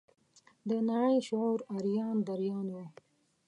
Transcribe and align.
د 0.69 0.71
نړۍ 0.89 1.17
شعور 1.27 1.59
اریان 1.77 2.17
دریان 2.27 2.67
و. 2.73 2.77